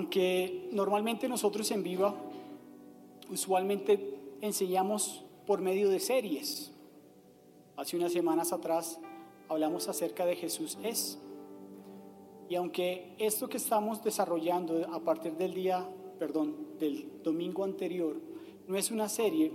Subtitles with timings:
[0.00, 2.14] aunque normalmente nosotros en Viva
[3.28, 6.72] usualmente enseñamos por medio de series.
[7.76, 8.98] Hace unas semanas atrás
[9.50, 11.18] hablamos acerca de Jesús es.
[12.48, 15.86] Y aunque esto que estamos desarrollando a partir del día,
[16.18, 18.16] perdón, del domingo anterior,
[18.68, 19.52] no es una serie,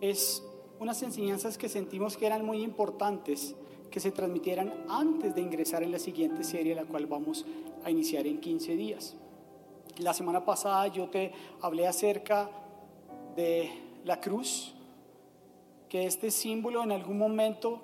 [0.00, 0.42] es
[0.80, 3.54] unas enseñanzas que sentimos que eran muy importantes
[3.90, 7.44] que se transmitieran antes de ingresar en la siguiente serie, la cual vamos
[7.84, 9.16] a iniciar en 15 días.
[9.98, 12.50] La semana pasada yo te hablé acerca
[13.36, 13.70] de
[14.04, 14.74] la cruz,
[15.88, 17.80] que este símbolo en algún momento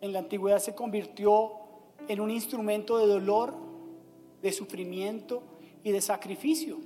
[0.00, 1.52] en la antigüedad se convirtió
[2.08, 3.54] en un instrumento de dolor,
[4.40, 5.42] de sufrimiento
[5.82, 6.78] y de sacrificio.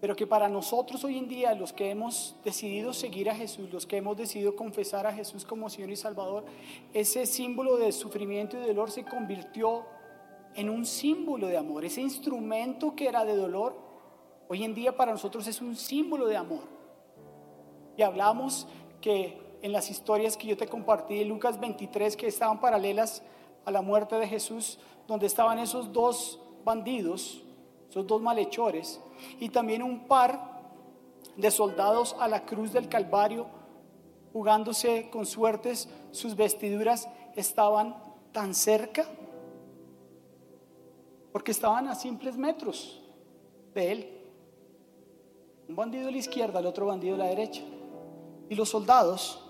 [0.00, 3.84] Pero que para nosotros hoy en día, los que hemos decidido seguir a Jesús, los
[3.84, 6.44] que hemos decidido confesar a Jesús como Señor y Salvador,
[6.94, 9.84] ese símbolo de sufrimiento y dolor se convirtió
[10.54, 11.84] en un símbolo de amor.
[11.84, 13.76] Ese instrumento que era de dolor,
[14.48, 16.62] hoy en día para nosotros es un símbolo de amor.
[17.96, 18.66] Y hablamos
[19.00, 23.22] que en las historias que yo te compartí de Lucas 23, que estaban paralelas
[23.64, 27.42] a la muerte de Jesús, donde estaban esos dos bandidos,
[27.88, 29.00] esos dos malhechores,
[29.38, 30.60] y también un par
[31.36, 33.46] de soldados a la cruz del Calvario,
[34.32, 37.96] jugándose con suertes, sus vestiduras estaban
[38.32, 39.06] tan cerca,
[41.32, 43.00] porque estaban a simples metros
[43.74, 44.16] de él.
[45.68, 47.62] Un bandido a la izquierda, el otro bandido a la derecha.
[48.48, 49.44] Y los soldados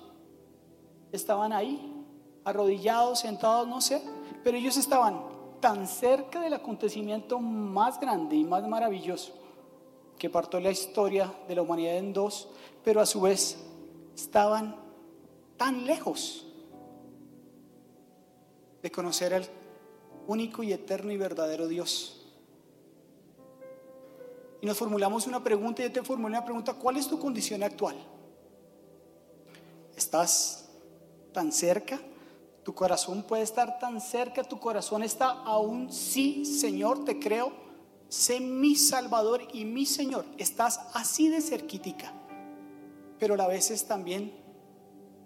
[1.12, 2.04] estaban ahí,
[2.44, 4.02] arrodillados, sentados, no sé,
[4.44, 5.22] pero ellos estaban
[5.60, 9.32] tan cerca del acontecimiento más grande y más maravilloso
[10.18, 12.48] que partió la historia de la humanidad en dos,
[12.84, 13.56] pero a su vez
[14.14, 14.76] estaban
[15.56, 16.46] tan lejos
[18.82, 19.46] de conocer al
[20.26, 22.26] único y eterno y verdadero Dios.
[24.60, 27.96] Y nos formulamos una pregunta, yo te formulé una pregunta, ¿cuál es tu condición actual?
[29.96, 30.68] ¿Estás
[31.32, 32.00] tan cerca
[32.62, 37.52] tu corazón puede estar tan cerca, tu corazón está aún, sí, Señor, te creo,
[38.08, 40.26] sé mi Salvador y mi Señor.
[40.36, 42.12] Estás así de cerquítica,
[43.18, 44.32] pero a veces también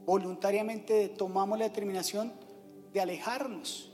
[0.07, 2.33] voluntariamente tomamos la determinación
[2.93, 3.91] de alejarnos.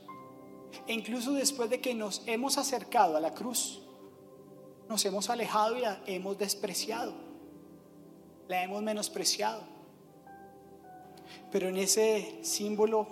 [0.87, 3.83] E incluso después de que nos hemos acercado a la cruz,
[4.89, 7.15] nos hemos alejado y la hemos despreciado,
[8.49, 9.63] la hemos menospreciado.
[11.51, 13.07] Pero en ese símbolo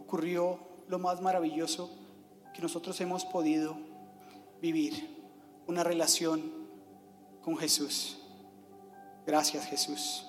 [0.00, 1.90] ocurrió lo más maravilloso
[2.54, 3.76] que nosotros hemos podido
[4.60, 5.16] vivir,
[5.66, 6.50] una relación
[7.42, 8.18] con Jesús.
[9.26, 10.26] Gracias Jesús.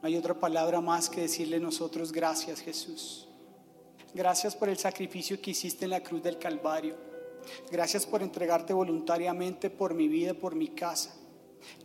[0.00, 3.28] No hay otra palabra más que decirle nosotros gracias Jesús.
[4.16, 6.96] Gracias por el sacrificio que hiciste en la cruz del Calvario.
[7.70, 11.14] Gracias por entregarte voluntariamente por mi vida, por mi casa.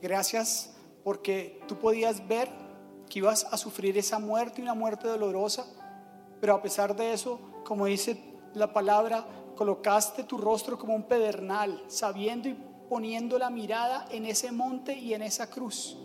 [0.02, 2.47] Gracias porque tú podías ver
[3.09, 5.66] que ibas a sufrir esa muerte, una muerte dolorosa,
[6.40, 8.18] pero a pesar de eso, como dice
[8.53, 9.28] la palabra,
[9.58, 12.56] colocaste tu rostro como un pedernal, sabiendo y
[12.88, 15.98] poniendo la mirada en ese monte y en esa cruz.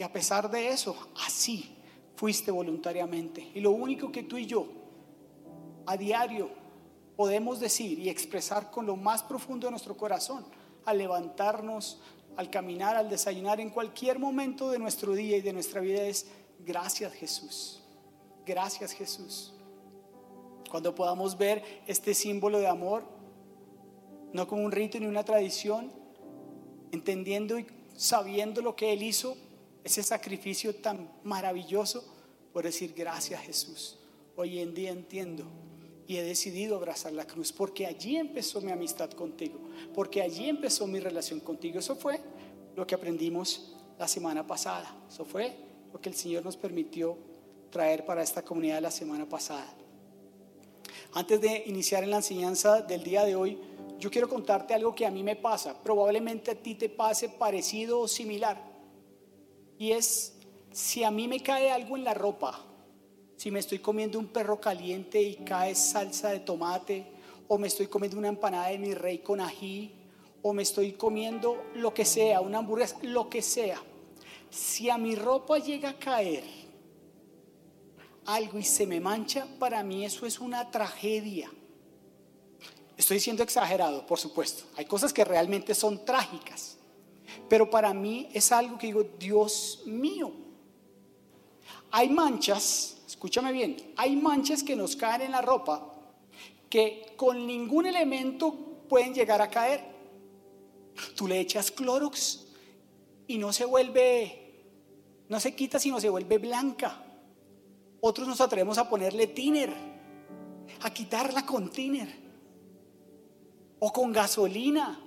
[0.00, 1.73] Y a pesar de eso, así
[2.16, 3.50] fuiste voluntariamente.
[3.54, 4.66] Y lo único que tú y yo
[5.86, 6.50] a diario
[7.16, 10.44] podemos decir y expresar con lo más profundo de nuestro corazón,
[10.84, 12.00] al levantarnos,
[12.36, 16.26] al caminar, al desayunar, en cualquier momento de nuestro día y de nuestra vida es,
[16.60, 17.82] gracias Jesús.
[18.44, 19.54] Gracias Jesús.
[20.70, 23.04] Cuando podamos ver este símbolo de amor,
[24.32, 25.92] no como un rito ni una tradición,
[26.90, 29.36] entendiendo y sabiendo lo que Él hizo,
[29.84, 32.02] ese sacrificio tan maravilloso,
[32.52, 33.98] por decir gracias Jesús.
[34.34, 35.44] Hoy en día entiendo
[36.06, 39.60] y he decidido abrazar la cruz porque allí empezó mi amistad contigo,
[39.94, 41.78] porque allí empezó mi relación contigo.
[41.78, 42.20] Eso fue
[42.74, 45.54] lo que aprendimos la semana pasada, eso fue
[45.92, 47.16] lo que el Señor nos permitió
[47.70, 49.72] traer para esta comunidad la semana pasada.
[51.12, 53.58] Antes de iniciar en la enseñanza del día de hoy,
[53.98, 55.78] yo quiero contarte algo que a mí me pasa.
[55.78, 58.73] Probablemente a ti te pase parecido o similar.
[59.84, 60.32] Y es
[60.72, 62.58] si a mí me cae algo en la ropa,
[63.36, 67.06] si me estoy comiendo un perro caliente y cae salsa de tomate,
[67.48, 69.94] o me estoy comiendo una empanada de mi rey con ají,
[70.40, 73.78] o me estoy comiendo lo que sea, una hamburguesa, lo que sea.
[74.48, 76.44] Si a mi ropa llega a caer
[78.24, 81.50] algo y se me mancha, para mí eso es una tragedia.
[82.96, 84.64] Estoy siendo exagerado, por supuesto.
[84.78, 86.78] Hay cosas que realmente son trágicas.
[87.48, 90.32] Pero para mí es algo que digo, Dios mío.
[91.90, 95.94] Hay manchas, escúchame bien, hay manchas que nos caen en la ropa
[96.74, 98.52] que con ningún elemento
[98.88, 99.80] pueden llegar a caer.
[101.14, 102.46] Tú le echas Clorox
[103.28, 104.64] y no se vuelve,
[105.28, 107.00] no se quita, sino se vuelve blanca.
[108.00, 109.72] Otros nos atrevemos a ponerle tiner,
[110.82, 112.12] a quitarla con tiner
[113.78, 115.00] o con gasolina.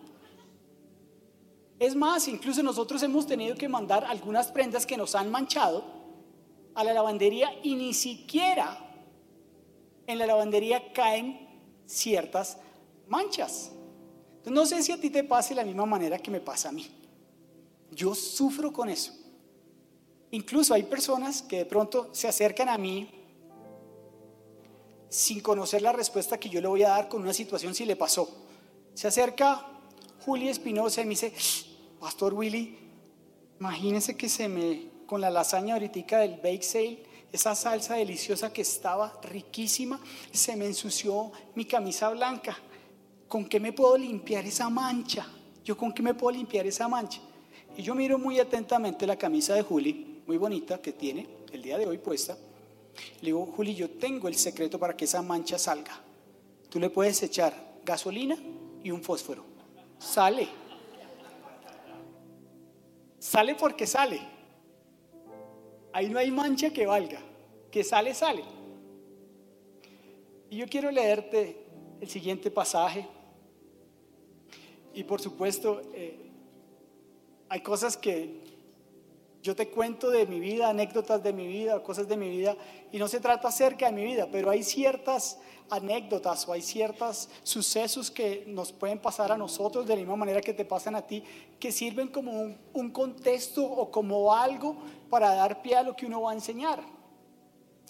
[1.79, 5.83] Es más, incluso nosotros hemos tenido que mandar algunas prendas que nos han manchado
[6.73, 8.83] a la lavandería y ni siquiera
[10.07, 11.47] en la lavandería caen
[11.85, 12.57] ciertas
[13.07, 13.71] manchas.
[14.45, 16.87] no sé si a ti te pase la misma manera que me pasa a mí.
[17.91, 19.13] Yo sufro con eso.
[20.31, 23.09] Incluso hay personas que de pronto se acercan a mí
[25.09, 27.95] sin conocer la respuesta que yo le voy a dar con una situación si le
[27.95, 28.29] pasó.
[28.93, 29.76] Se acerca
[30.27, 31.31] Juli Espinosa y me dice,
[32.01, 32.77] Pastor Willy,
[33.61, 38.61] imagínese que se me, con la lasaña ahorita del bake sale, esa salsa deliciosa que
[38.61, 40.01] estaba riquísima,
[40.33, 42.57] se me ensució mi camisa blanca.
[43.29, 45.25] ¿Con qué me puedo limpiar esa mancha?
[45.63, 47.21] ¿Yo con qué me puedo limpiar esa mancha?
[47.77, 51.77] Y yo miro muy atentamente la camisa de Juli, muy bonita, que tiene el día
[51.77, 52.37] de hoy puesta.
[53.21, 56.01] Le digo, Juli, yo tengo el secreto para que esa mancha salga.
[56.67, 58.37] Tú le puedes echar gasolina
[58.83, 59.56] y un fósforo.
[59.97, 60.47] Sale.
[63.19, 64.19] Sale porque sale.
[65.93, 67.19] Ahí no hay mancha que valga.
[67.71, 68.43] Que sale, sale.
[70.49, 71.65] Y yo quiero leerte
[71.99, 73.07] el siguiente pasaje.
[74.93, 76.31] Y por supuesto, eh,
[77.49, 78.41] hay cosas que
[79.47, 82.57] yo te cuento de mi vida, anécdotas de mi vida, cosas de mi vida,
[82.91, 85.39] y no se trata acerca de mi vida, pero hay ciertas
[85.69, 90.41] anécdotas o hay ciertos sucesos que nos pueden pasar a nosotros de la misma manera
[90.41, 91.23] que te pasan a ti,
[91.61, 94.75] que sirven como un, un contexto o como algo
[95.09, 96.83] para dar pie a lo que uno va a enseñar.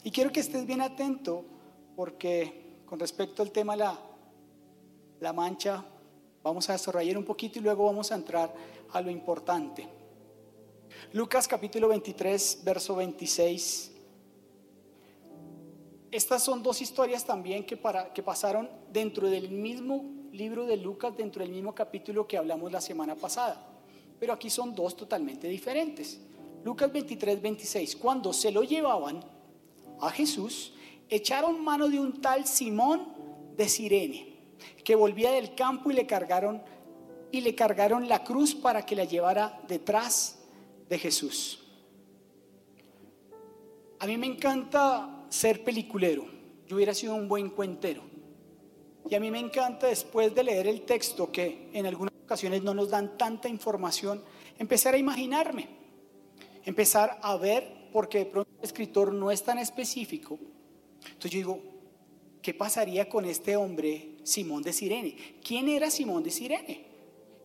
[0.04, 1.44] Y quiero que estés bien atento
[1.96, 4.00] porque con respecto al tema la,
[5.20, 5.84] la mancha,
[6.44, 8.54] vamos a desarrollar un poquito y luego vamos a entrar
[8.94, 9.97] a lo importante.
[11.14, 13.92] Lucas capítulo 23, verso 26.
[16.12, 21.16] Estas son dos historias también que, para, que pasaron dentro del mismo libro de Lucas,
[21.16, 23.66] dentro del mismo capítulo que hablamos la semana pasada.
[24.20, 26.20] Pero aquí son dos totalmente diferentes.
[26.64, 27.96] Lucas 23, 26.
[27.96, 29.24] Cuando se lo llevaban
[30.02, 30.74] a Jesús,
[31.10, 33.14] echaron mano de un tal Simón
[33.56, 34.36] de Sirene,
[34.84, 36.62] que volvía del campo y le cargaron
[37.32, 40.37] y le cargaron la cruz para que la llevara detrás
[40.90, 41.64] de Jesús.
[44.00, 46.26] A mí me encanta ser peliculero.
[46.68, 48.04] Yo hubiera sido un buen cuentero.
[49.10, 52.74] Y a mí me encanta después de leer el texto, que en algunas ocasiones no
[52.74, 54.22] nos dan tanta información,
[54.60, 55.70] empezar a imaginarme,
[56.66, 60.38] empezar a ver, porque de pronto el escritor no es tan específico.
[61.06, 61.62] Entonces yo digo,
[62.42, 65.16] ¿qué pasaría con este hombre Simón de Sirene?
[65.42, 66.87] ¿Quién era Simón de Sirene?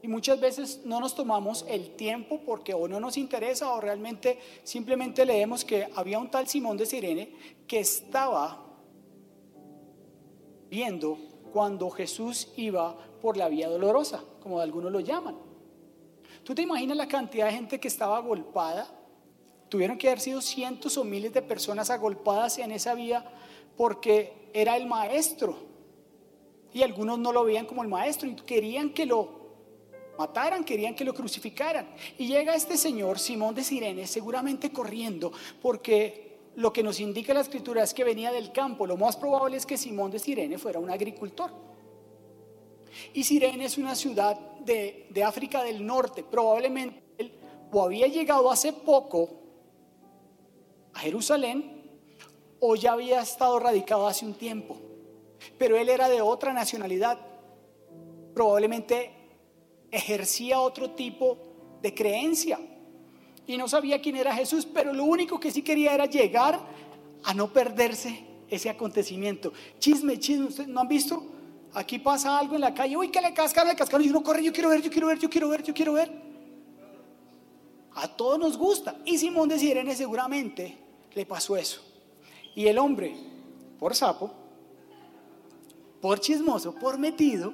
[0.02, 4.40] Y muchas veces no nos tomamos el tiempo porque o no nos interesa o realmente
[4.64, 7.32] simplemente leemos que había un tal Simón de Sirene
[7.68, 8.66] que estaba
[10.68, 11.18] viendo
[11.52, 15.36] cuando Jesús iba por la vía dolorosa, como algunos lo llaman.
[16.42, 18.88] ¿Tú te imaginas la cantidad de gente que estaba agolpada?
[19.68, 23.24] Tuvieron que haber sido cientos o miles de personas agolpadas en esa vía
[23.76, 25.56] porque era el maestro.
[26.72, 29.41] Y algunos no lo veían como el maestro y querían que lo
[30.18, 31.88] mataran, querían que lo crucificaran.
[32.18, 37.40] Y llega este señor, Simón de Sirene, seguramente corriendo, porque lo que nos indica la
[37.40, 38.86] escritura es que venía del campo.
[38.86, 41.50] Lo más probable es que Simón de Sirene fuera un agricultor.
[43.14, 46.22] Y Sirene es una ciudad de, de África del Norte.
[46.22, 47.32] Probablemente él
[47.72, 49.30] o había llegado hace poco
[50.92, 51.82] a Jerusalén
[52.60, 54.76] o ya había estado radicado hace un tiempo.
[55.58, 57.18] Pero él era de otra nacionalidad.
[58.34, 59.10] Probablemente
[59.92, 61.38] ejercía otro tipo
[61.80, 62.58] de creencia
[63.46, 66.60] y no sabía quién era Jesús, pero lo único que sí quería era llegar
[67.24, 69.52] a no perderse ese acontecimiento.
[69.78, 71.22] Chisme, chisme, ¿ustedes no han visto?
[71.74, 74.42] Aquí pasa algo en la calle, uy, que le cascaron, le cascaron, y uno corre,
[74.42, 76.12] yo quiero ver, yo quiero ver, yo quiero ver, yo quiero ver.
[77.94, 78.96] A todos nos gusta.
[79.04, 80.78] Y Simón de Sirene seguramente
[81.14, 81.82] le pasó eso.
[82.54, 83.14] Y el hombre,
[83.78, 84.32] por sapo,
[86.00, 87.52] por chismoso, por metido,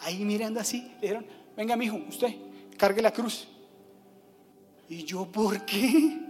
[0.00, 1.26] ahí mirando así, le dijeron,
[1.58, 2.36] venga mi hijo, usted,
[2.76, 3.48] cargue la cruz.
[4.88, 6.20] ¿Y yo por qué?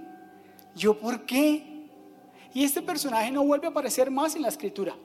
[0.74, 1.86] ¿Yo por qué?
[2.54, 4.96] Y este personaje no vuelve a aparecer más en la escritura.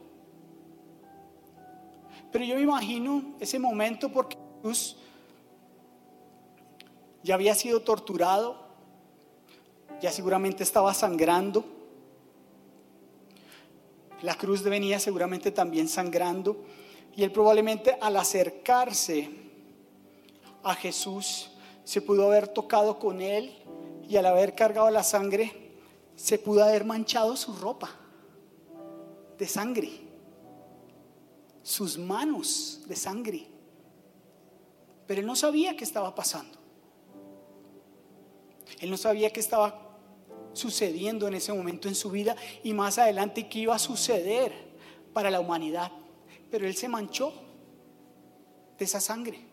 [2.32, 4.96] Pero yo me imagino ese momento porque Jesús
[7.22, 8.66] ya había sido torturado,
[10.02, 11.66] ya seguramente estaba sangrando.
[14.22, 16.64] La cruz venía seguramente también sangrando,
[17.14, 19.44] Y él probablemente al acercarse
[20.64, 21.52] a Jesús
[21.84, 23.54] se pudo haber tocado con él
[24.08, 25.74] y al haber cargado la sangre
[26.16, 27.90] se pudo haber manchado su ropa
[29.38, 29.90] de sangre,
[31.62, 33.48] sus manos de sangre.
[35.06, 36.58] Pero él no sabía qué estaba pasando.
[38.80, 39.98] Él no sabía qué estaba
[40.54, 44.54] sucediendo en ese momento en su vida y más adelante qué iba a suceder
[45.12, 45.92] para la humanidad.
[46.50, 47.34] Pero él se manchó
[48.78, 49.53] de esa sangre.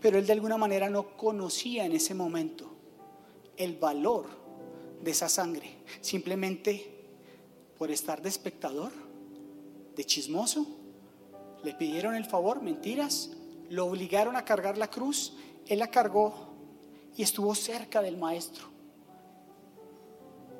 [0.00, 2.70] Pero él de alguna manera no conocía en ese momento
[3.56, 4.26] el valor
[5.02, 5.76] de esa sangre.
[6.00, 6.96] Simplemente
[7.78, 8.92] por estar de espectador,
[9.94, 10.66] de chismoso,
[11.62, 13.30] le pidieron el favor, mentiras,
[13.70, 15.34] lo obligaron a cargar la cruz,
[15.66, 16.34] él la cargó
[17.16, 18.66] y estuvo cerca del maestro.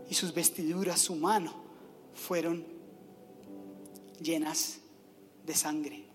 [0.08, 1.52] Y sus vestiduras, su mano,
[2.14, 2.64] fueron
[4.20, 4.78] llenas
[5.44, 6.05] de sangre.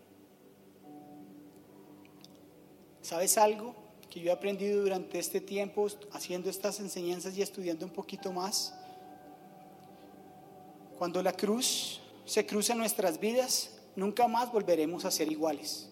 [3.11, 3.75] ¿Sabes algo
[4.09, 8.73] que yo he aprendido durante este tiempo haciendo estas enseñanzas y estudiando un poquito más?
[10.97, 15.89] Cuando la cruz se cruza en nuestras vidas, nunca más volveremos a ser iguales.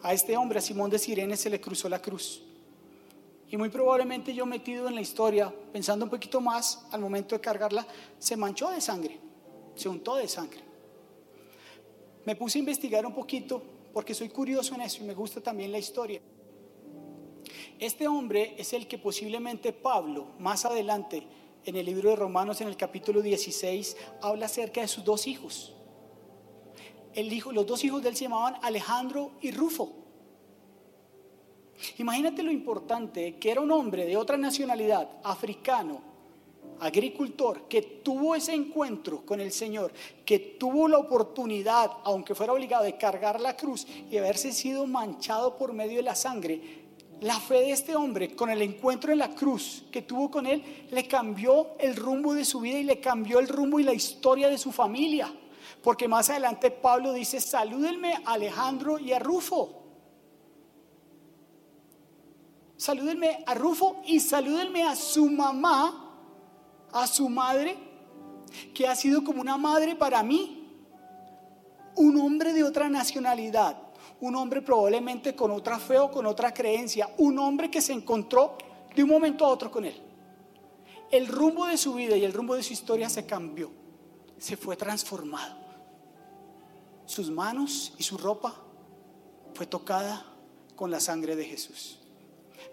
[0.00, 2.40] A este hombre, a Simón de Sirene, se le cruzó la cruz.
[3.50, 7.40] Y muy probablemente yo metido en la historia, pensando un poquito más, al momento de
[7.40, 7.84] cargarla,
[8.20, 9.18] se manchó de sangre,
[9.74, 10.60] se untó de sangre.
[12.24, 15.72] Me puse a investigar un poquito porque soy curioso en eso y me gusta también
[15.72, 16.20] la historia.
[17.78, 21.26] Este hombre es el que posiblemente Pablo, más adelante,
[21.64, 25.74] en el libro de Romanos, en el capítulo 16, habla acerca de sus dos hijos.
[27.14, 29.94] El los dos hijos de él se llamaban Alejandro y Rufo.
[31.96, 36.02] Imagínate lo importante que era un hombre de otra nacionalidad, africano,
[36.80, 39.92] agricultor, que tuvo ese encuentro con el Señor,
[40.24, 45.56] que tuvo la oportunidad, aunque fuera obligado, de cargar la cruz y haberse sido manchado
[45.56, 46.86] por medio de la sangre.
[47.20, 50.86] La fe de este hombre con el encuentro en la cruz que tuvo con él
[50.90, 54.48] le cambió el rumbo de su vida y le cambió el rumbo y la historia
[54.48, 55.32] de su familia.
[55.82, 59.86] Porque más adelante Pablo dice, salúdenme a Alejandro y a Rufo
[62.76, 66.05] salúdenme a Rufo y salúdenme a su mamá,
[67.02, 67.76] a su madre,
[68.74, 70.62] que ha sido como una madre para mí.
[71.96, 73.76] Un hombre de otra nacionalidad,
[74.20, 78.56] un hombre probablemente con otra fe o con otra creencia, un hombre que se encontró
[78.94, 80.00] de un momento a otro con él.
[81.10, 83.70] El rumbo de su vida y el rumbo de su historia se cambió,
[84.38, 85.56] se fue transformado.
[87.06, 88.54] Sus manos y su ropa
[89.54, 90.26] fue tocada
[90.74, 92.00] con la sangre de Jesús.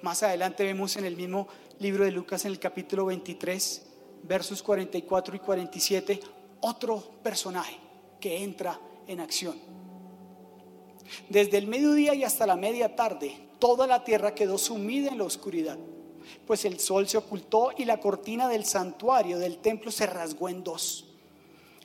[0.02, 1.48] Más adelante vemos en el mismo
[1.80, 3.93] libro de Lucas, en el capítulo 23,
[4.24, 6.20] versos 44 y 47,
[6.62, 7.78] otro personaje
[8.20, 9.56] que entra en acción.
[11.30, 15.26] Desde el mediodía y hasta la media tarde, toda la tierra quedó sumida en la
[15.26, 15.78] oscuridad,
[16.48, 20.64] pues el sol se ocultó y la cortina del santuario del templo se rasgó en
[20.64, 21.06] dos.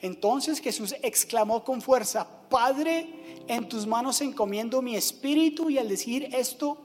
[0.00, 6.28] Entonces Jesús exclamó con fuerza, Padre, en tus manos encomiendo mi espíritu y al decir
[6.32, 6.78] esto,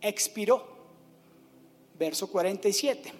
[0.00, 0.76] expiró.
[1.98, 3.12] Verso 47.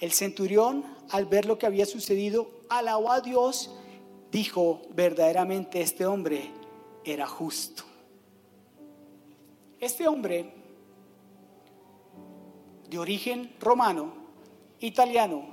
[0.00, 3.70] El centurión, al ver lo que había sucedido, alabó a Dios,
[4.30, 6.50] dijo, verdaderamente este hombre
[7.04, 7.84] era justo.
[9.78, 10.52] Este hombre,
[12.88, 14.14] de origen romano,
[14.80, 15.44] italiano,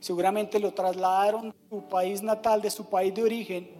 [0.00, 3.70] seguramente lo trasladaron de su país natal, de su país de origen,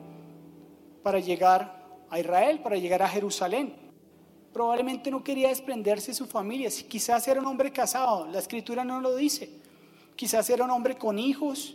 [1.02, 3.80] para llegar a Israel, para llegar a Jerusalén
[4.52, 6.68] probablemente no quería desprenderse de su familia.
[6.88, 9.60] Quizás era un hombre casado, la escritura no lo dice.
[10.20, 11.74] Quizás era un hombre con hijos,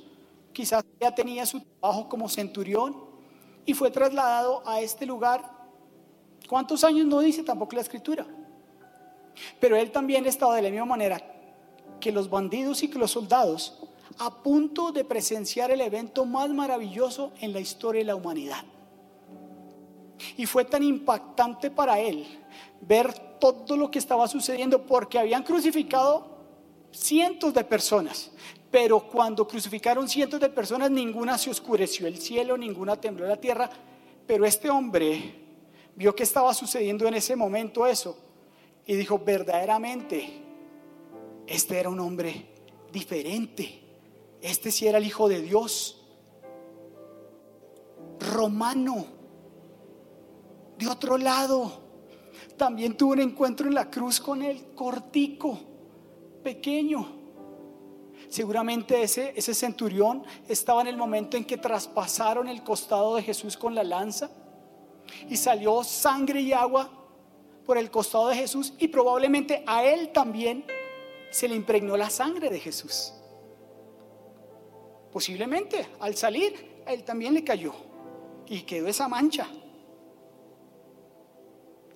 [0.53, 2.95] quizás ya tenía su trabajo como centurión
[3.65, 5.41] y fue trasladado a este lugar.
[6.47, 8.23] ¿Cuántos años no dice tampoco la escritura?
[9.59, 11.19] Pero él también estaba de la misma manera
[11.99, 13.79] que los bandidos y que los soldados
[14.19, 18.63] a punto de presenciar el evento más maravilloso en la historia de la humanidad.
[20.37, 22.27] Y fue tan impactante para él
[22.79, 26.34] ver todo lo que estaba sucediendo porque habían crucificado
[26.95, 28.31] cientos de personas.
[28.71, 33.69] Pero cuando crucificaron cientos de personas, ninguna se oscureció el cielo, ninguna tembló la tierra.
[34.27, 35.35] Pero este hombre
[35.95, 38.17] vio que estaba sucediendo en ese momento eso
[38.85, 40.41] y dijo, verdaderamente,
[41.47, 42.47] este era un hombre
[42.91, 43.81] diferente.
[44.41, 46.01] Este sí era el Hijo de Dios.
[48.19, 49.05] Romano
[50.77, 51.81] de otro lado,
[52.57, 55.59] también tuvo un encuentro en la cruz con él, cortico,
[56.45, 57.07] pequeño.
[58.29, 63.57] Seguramente ese, ese centurión estaba en el momento en que traspasaron el costado de Jesús
[63.57, 64.29] con la lanza
[65.27, 66.87] y salió sangre y agua
[67.65, 70.63] por el costado de Jesús y probablemente a él también
[71.31, 73.11] se le impregnó la sangre de Jesús.
[75.11, 77.73] Posiblemente al salir a él también le cayó
[78.45, 79.47] y quedó esa mancha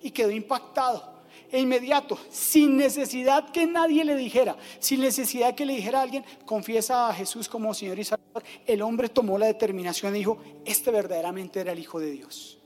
[0.02, 1.19] y quedó impactado
[1.50, 6.24] e inmediato, sin necesidad que nadie le dijera, sin necesidad que le dijera a alguien,
[6.44, 10.90] confiesa a Jesús como Señor y Salvador, el hombre tomó la determinación y dijo, este
[10.90, 12.58] verdaderamente era el Hijo de Dios.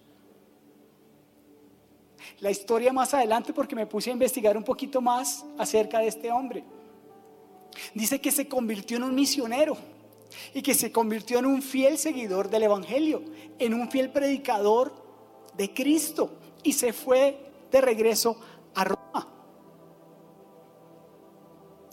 [2.40, 6.30] La historia más adelante porque me puse a investigar un poquito más acerca de este
[6.30, 6.64] hombre.
[7.94, 9.76] Dice que se convirtió en un misionero
[10.52, 13.22] y que se convirtió en un fiel seguidor del Evangelio,
[13.58, 14.92] en un fiel predicador
[15.56, 17.38] de Cristo y se fue
[17.70, 19.28] de regreso a Roma.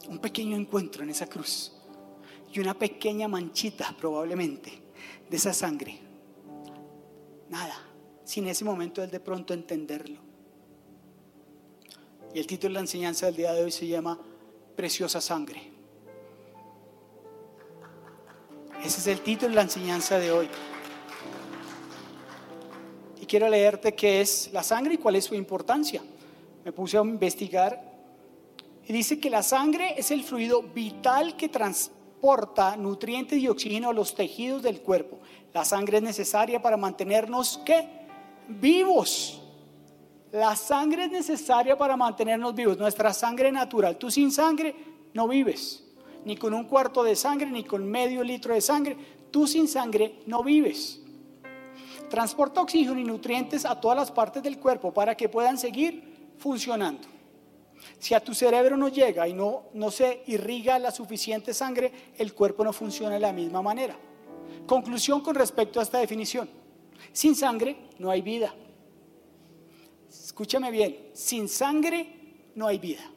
[0.08, 1.72] Un pequeño encuentro en esa cruz
[2.52, 4.72] y una pequeña manchita probablemente
[5.28, 5.98] de esa sangre.
[7.48, 7.74] Nada,
[8.24, 10.20] sin ese momento él de pronto entenderlo.
[12.34, 14.18] Y el título de la enseñanza del día de hoy se llama
[14.74, 15.70] Preciosa Sangre.
[18.82, 20.48] Ese es el título de la enseñanza de hoy.
[23.20, 26.02] Y quiero leerte qué es la sangre y cuál es su importancia
[26.64, 27.92] me puse a investigar
[28.86, 33.92] y dice que la sangre es el fluido vital que transporta nutrientes y oxígeno a
[33.92, 35.18] los tejidos del cuerpo.
[35.52, 37.88] La sangre es necesaria para mantenernos ¿qué?
[38.48, 39.40] vivos.
[40.32, 43.98] La sangre es necesaria para mantenernos vivos, nuestra sangre natural.
[43.98, 44.74] Tú sin sangre
[45.12, 45.84] no vives,
[46.24, 48.96] ni con un cuarto de sangre, ni con medio litro de sangre.
[49.30, 51.00] Tú sin sangre no vives.
[52.08, 56.11] Transporta oxígeno y nutrientes a todas las partes del cuerpo para que puedan seguir
[56.42, 57.06] funcionando.
[57.98, 62.34] Si a tu cerebro no llega y no, no se irriga la suficiente sangre, el
[62.34, 63.96] cuerpo no funciona de la misma manera.
[64.66, 66.48] Conclusión con respecto a esta definición.
[67.12, 68.54] Sin sangre no hay vida.
[70.08, 72.06] Escúchame bien, sin sangre
[72.54, 73.08] no hay vida.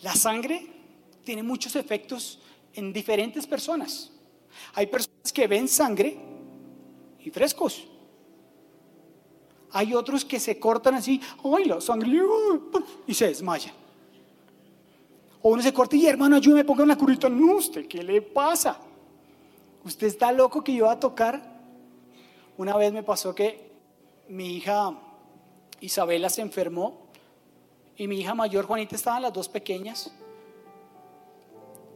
[0.00, 0.66] La sangre
[1.24, 2.40] tiene muchos efectos
[2.72, 4.10] en diferentes personas.
[4.74, 6.18] Hay personas que ven sangre
[7.20, 7.86] y frescos.
[9.72, 12.20] Hay otros que se cortan así, ¡ay, la sangre!
[13.06, 13.74] Y se desmayan.
[15.42, 17.28] O uno se corta y hermano, ayúdame, ponga una curita.
[17.28, 18.80] No, usted, ¿qué le pasa?
[19.84, 21.58] Usted está loco que yo iba a tocar.
[22.56, 23.70] Una vez me pasó que
[24.28, 24.98] mi hija
[25.80, 27.08] Isabela se enfermó
[27.96, 30.12] y mi hija mayor Juanita estaban las dos pequeñas.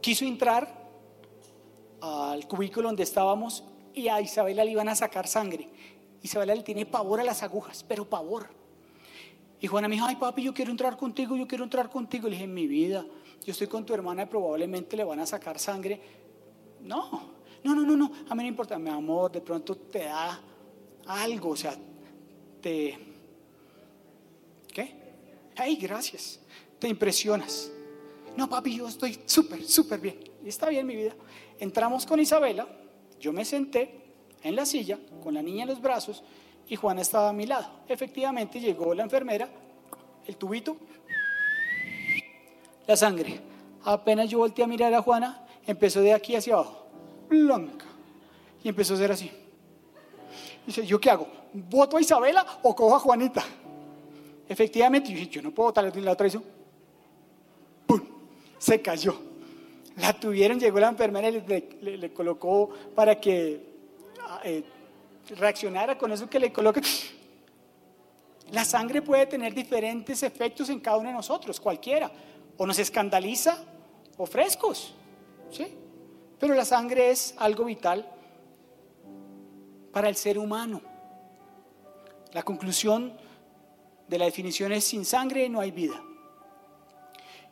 [0.01, 0.83] Quiso entrar
[2.01, 5.69] al cubículo donde estábamos y a Isabela le iban a sacar sangre.
[6.23, 8.47] Isabela le tiene pavor a las agujas, pero pavor.
[9.59, 12.27] Y Juana me dijo, ay papi, yo quiero entrar contigo, yo quiero entrar contigo.
[12.27, 13.05] Le dije, mi vida,
[13.45, 16.01] yo estoy con tu hermana y probablemente le van a sacar sangre.
[16.81, 17.33] No,
[17.63, 20.41] no, no, no, no, a mí no importa, mi amor, de pronto te da
[21.05, 21.75] algo, o sea,
[22.61, 22.97] te...
[24.73, 24.95] ¿Qué?
[25.55, 26.39] Ay, gracias,
[26.79, 27.71] te impresionas.
[28.35, 30.19] No, papi, yo estoy súper, súper bien.
[30.43, 31.15] Está bien mi vida.
[31.59, 32.67] Entramos con Isabela,
[33.19, 34.02] yo me senté
[34.43, 36.23] en la silla, con la niña en los brazos,
[36.67, 37.67] y Juana estaba a mi lado.
[37.87, 39.49] Efectivamente llegó la enfermera,
[40.27, 40.77] el tubito,
[42.85, 43.39] la sangre.
[43.85, 46.87] Apenas yo volteé a mirar a Juana, empezó de aquí hacia abajo,
[47.29, 47.85] blanca,
[48.63, 49.31] y empezó a ser así.
[50.65, 51.27] Dice, ¿yo qué hago?
[51.53, 53.43] ¿Voto a Isabela o cojo a Juanita?
[54.47, 56.43] Efectivamente, yo yo no puedo votar la otra hizo.
[57.85, 58.01] ¡Pum!
[58.57, 59.15] Se cayó.
[59.97, 61.41] La tuvieron, llegó la enfermera y
[61.97, 63.72] le colocó para que
[64.43, 64.63] eh,
[65.37, 66.81] reaccionara con eso que le coloca.
[68.51, 72.11] La sangre puede tener diferentes efectos en cada uno de nosotros, cualquiera.
[72.57, 73.63] O nos escandaliza
[74.17, 74.93] o frescos.
[75.51, 75.67] ¿sí?
[76.39, 78.07] Pero la sangre es algo vital
[79.91, 80.81] para el ser humano.
[82.33, 83.13] La conclusión
[84.07, 86.01] de la definición es sin sangre no hay vida.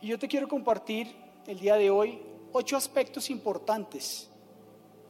[0.02, 1.16] Y yo te quiero compartir
[1.48, 2.20] el día de hoy
[2.52, 4.31] ocho aspectos importantes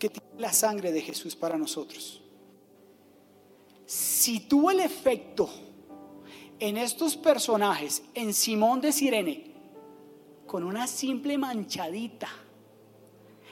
[0.02, 2.24] que tiene la sangre de Jesús para nosotros.
[3.86, 5.48] Si tuvo el efecto
[6.60, 9.52] en estos personajes, en Simón de Sirene,
[10.48, 12.30] con una simple manchadita,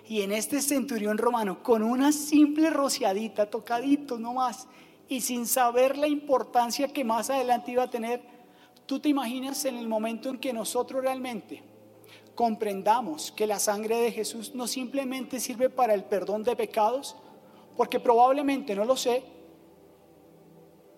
[0.08, 4.68] y en este centurión romano, con una simple rociadita, tocadito nomás,
[5.08, 8.24] y sin saber la importancia que más adelante iba a tener,
[8.88, 11.69] tú te imaginas en el momento en que nosotros realmente
[12.40, 17.18] comprendamos que la sangre de Jesús no simplemente sirve para el perdón de pecados,
[17.76, 19.26] porque probablemente no lo sé,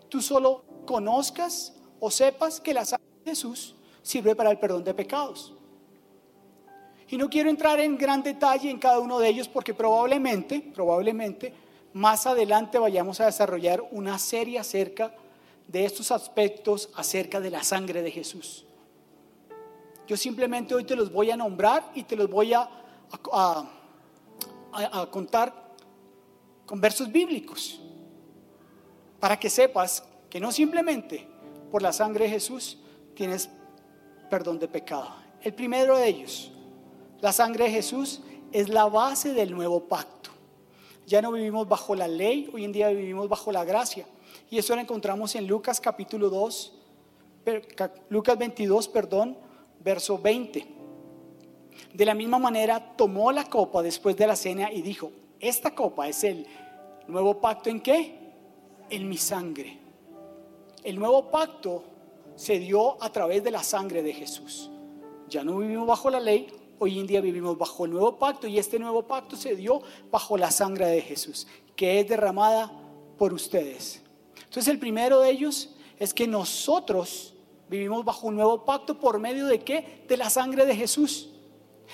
[0.07, 4.93] tú solo conozcas o sepas que la sangre de Jesús sirve para el perdón de
[4.93, 5.51] pecados.
[7.07, 11.55] Y no quiero entrar en gran detalle en cada uno de ellos porque probablemente, probablemente,
[11.91, 15.15] más adelante vayamos a desarrollar una serie acerca
[15.67, 18.67] de estos aspectos acerca de la sangre de Jesús.
[20.11, 22.69] Yo simplemente hoy te los voy a nombrar y te los voy a,
[23.31, 25.53] a, contar
[26.65, 27.79] con versos bíblicos
[29.21, 31.25] para que sepas que no simplemente
[31.71, 32.77] por la sangre de Jesús
[33.15, 33.49] tienes
[34.29, 35.15] perdón de pecado.
[35.41, 36.51] El primero de ellos,
[37.21, 38.19] la sangre de Jesús
[38.51, 40.31] es la base del nuevo pacto.
[41.07, 44.05] Ya no vivimos bajo la ley, hoy en día vivimos bajo la gracia.
[44.49, 46.73] Y eso lo encontramos en Lucas capítulo 2,
[48.09, 49.37] Lucas 22, perdón,
[49.83, 50.67] verso 20.
[51.93, 56.07] De la misma manera tomó la copa después de la cena y dijo, esta copa
[56.07, 56.45] es el
[57.07, 58.17] nuevo pacto en qué?
[58.89, 59.79] En mi sangre.
[60.83, 61.83] El nuevo pacto
[62.35, 64.69] se dio a través de la sangre de Jesús.
[65.27, 66.47] Ya no vivimos bajo la ley,
[66.79, 70.37] hoy en día vivimos bajo el nuevo pacto y este nuevo pacto se dio bajo
[70.37, 72.71] la sangre de Jesús, que es derramada
[73.17, 74.01] por ustedes.
[74.35, 77.30] Entonces el primero de ellos es que nosotros
[77.71, 80.03] vivimos bajo un nuevo pacto por medio de qué?
[80.07, 81.29] De la sangre de Jesús.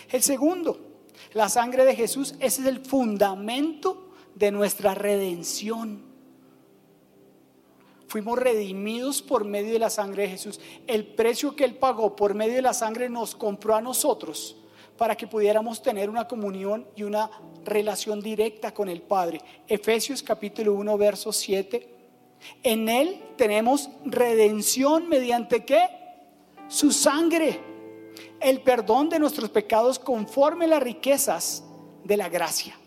[0.10, 0.80] El segundo,
[1.34, 6.02] la sangre de Jesús, ese es el fundamento de nuestra redención.
[8.08, 10.60] Fuimos redimidos por medio de la sangre de Jesús.
[10.88, 14.56] El precio que Él pagó por medio de la sangre nos compró a nosotros
[14.98, 17.30] para que pudiéramos tener una comunión y una
[17.64, 19.42] relación directa con el Padre.
[19.68, 21.97] Efesios capítulo 1, verso 7.
[22.64, 25.88] En Él tenemos redención mediante qué?
[26.68, 27.60] Su sangre.
[28.40, 31.64] El perdón de nuestros pecados conforme las riquezas
[32.04, 32.78] de la gracia.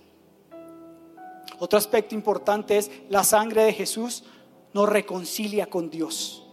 [1.58, 4.24] Otro aspecto importante es la sangre de Jesús
[4.72, 6.46] nos reconcilia con Dios.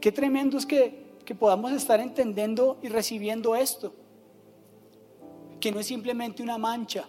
[0.00, 1.04] Qué tremendo es que,
[1.38, 3.94] podamos estar entendiendo y recibiendo esto.
[5.60, 7.04] Que no es simplemente una mancha,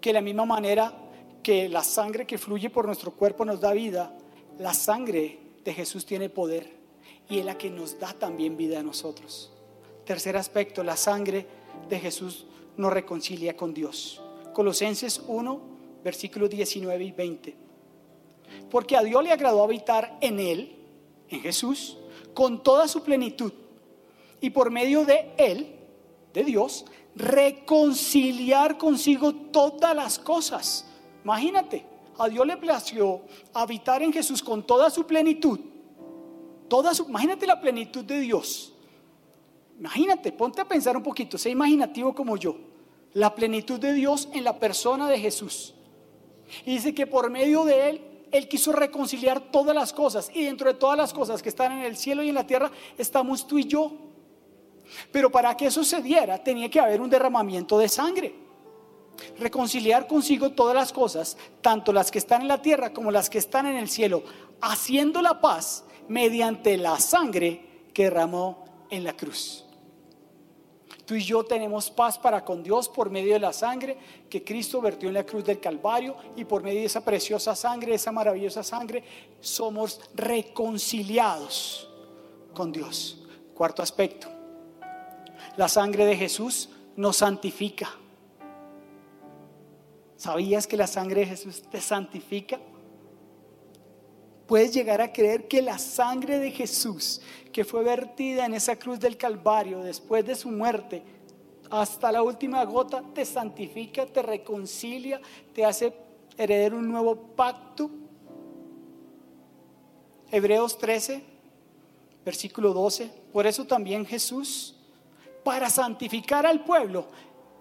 [0.00, 0.92] que de la misma manera
[1.42, 4.16] que la sangre que fluye por nuestro cuerpo nos da vida,
[4.58, 6.70] la sangre de Jesús tiene poder
[7.28, 9.52] y es la que nos da también vida a nosotros.
[10.04, 11.46] Tercer aspecto, la sangre
[11.88, 14.20] de Jesús nos reconcilia con Dios.
[14.52, 15.60] Colosenses 1,
[16.02, 17.56] versículos 19 y 20.
[18.70, 20.76] Porque a Dios le agradó habitar en Él,
[21.28, 21.98] en Jesús,
[22.34, 23.52] con toda su plenitud.
[24.40, 25.76] Y por medio de Él,
[26.32, 30.89] de Dios, reconciliar consigo todas las cosas.
[31.24, 31.84] Imagínate,
[32.18, 33.22] a Dios le plació
[33.54, 35.58] habitar en Jesús con toda su plenitud.
[36.68, 38.72] Toda su, imagínate la plenitud de Dios.
[39.78, 42.56] Imagínate, ponte a pensar un poquito, sé imaginativo como yo.
[43.12, 45.74] La plenitud de Dios en la persona de Jesús.
[46.64, 50.68] Y dice que por medio de Él él quiso reconciliar todas las cosas y dentro
[50.68, 53.58] de todas las cosas que están en el cielo y en la tierra estamos tú
[53.58, 53.92] y yo.
[55.10, 58.34] Pero para que eso se diera tenía que haber un derramamiento de sangre.
[59.38, 63.38] Reconciliar consigo todas las cosas, tanto las que están en la tierra como las que
[63.38, 64.22] están en el cielo,
[64.60, 69.64] haciendo la paz mediante la sangre que derramó en la cruz.
[71.10, 73.96] Tú y yo tenemos paz para con Dios por medio de la sangre
[74.28, 77.94] que Cristo vertió en la cruz del Calvario y por medio de esa preciosa sangre,
[77.94, 79.02] esa maravillosa sangre,
[79.40, 81.90] somos reconciliados
[82.54, 83.24] con Dios.
[83.54, 84.28] Cuarto aspecto,
[85.56, 87.90] la sangre de Jesús nos santifica.
[90.20, 92.60] ¿Sabías que la sangre de Jesús te santifica?
[94.46, 99.00] Puedes llegar a creer que la sangre de Jesús que fue vertida en esa cruz
[99.00, 101.02] del Calvario después de su muerte,
[101.70, 105.22] hasta la última gota, te santifica, te reconcilia,
[105.54, 105.94] te hace
[106.36, 107.90] heredar un nuevo pacto.
[110.30, 111.24] Hebreos 13,
[112.26, 113.10] versículo 12.
[113.32, 114.76] Por eso también Jesús,
[115.42, 117.06] para santificar al pueblo,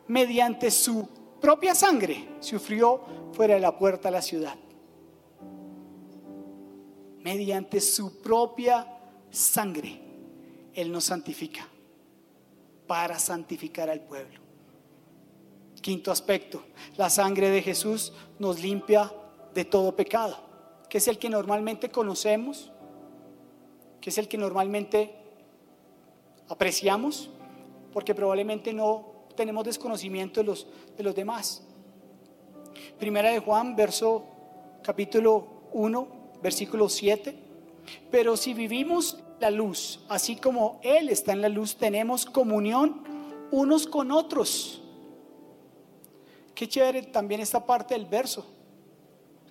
[0.08, 1.08] mediante su
[1.40, 3.02] propia sangre, sufrió
[3.34, 4.56] fuera de la puerta de la ciudad.
[7.20, 8.88] Mediante su propia
[9.30, 10.00] sangre,
[10.74, 11.68] Él nos santifica
[12.88, 14.40] para santificar al pueblo.
[15.82, 16.64] Quinto aspecto,
[16.98, 19.14] la sangre de Jesús nos limpia
[19.54, 20.38] de todo pecado,
[20.90, 22.72] que es el que normalmente conocemos,
[24.02, 25.16] que es el que normalmente
[26.48, 27.30] apreciamos,
[27.94, 31.64] porque probablemente no tenemos desconocimiento de los, de los demás.
[33.00, 34.26] Primera de Juan, verso
[34.84, 36.08] capítulo 1,
[36.44, 37.50] versículo 7
[38.12, 43.04] pero si vivimos la luz, así como Él está en la luz, tenemos comunión
[43.52, 44.82] unos con otros.
[46.54, 48.46] Qué chévere también esta parte del verso.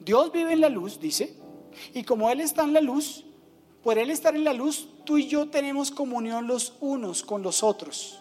[0.01, 1.35] Dios vive en la luz, dice,
[1.95, 3.25] y como Él está en la luz,
[3.83, 7.63] por Él estar en la luz, tú y yo tenemos comunión los unos con los
[7.63, 8.21] otros.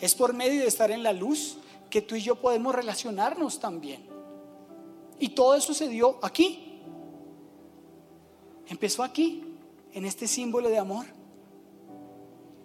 [0.00, 1.56] Es por medio de estar en la luz
[1.90, 4.06] que tú y yo podemos relacionarnos también.
[5.18, 6.82] Y todo eso se dio aquí.
[8.66, 9.44] Empezó aquí,
[9.92, 11.06] en este símbolo de amor.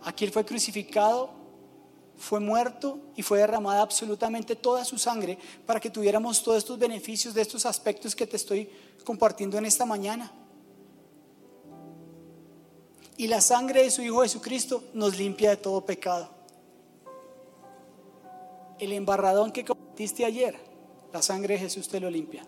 [0.02, 1.30] Aquí Él fue crucificado,
[2.18, 7.34] fue muerto y fue derramada absolutamente toda su sangre para que tuviéramos todos estos beneficios
[7.34, 8.70] de estos aspectos que te estoy
[9.06, 10.32] compartiendo en esta mañana.
[13.16, 16.39] Y la sangre de su Hijo Jesucristo nos limpia de todo pecado.
[18.80, 20.58] El embarradón que cometiste ayer,
[21.12, 22.46] la sangre de Jesús te lo limpia.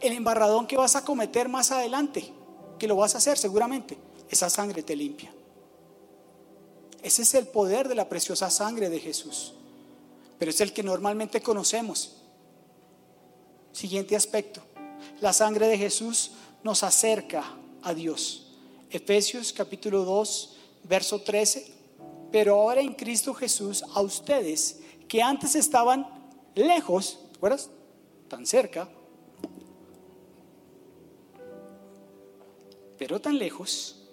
[0.00, 2.32] El embarradón que vas a cometer más adelante,
[2.78, 3.96] que lo vas a hacer seguramente,
[4.28, 5.32] esa sangre te limpia.
[7.02, 9.54] Ese es el poder de la preciosa sangre de Jesús.
[10.38, 12.16] Pero es el que normalmente conocemos.
[13.72, 14.60] Siguiente aspecto.
[15.20, 16.32] La sangre de Jesús
[16.64, 17.44] nos acerca
[17.82, 18.48] a Dios.
[18.90, 21.72] Efesios capítulo 2, verso 13.
[22.30, 24.80] Pero ahora en Cristo Jesús a ustedes
[25.12, 26.08] que antes estaban
[26.54, 27.68] lejos, ¿recuerdas?
[28.28, 28.88] Tan cerca,
[32.96, 34.08] pero tan lejos.